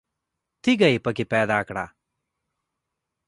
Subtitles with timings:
[0.63, 1.85] تیږه یې په کې پیدا کړه.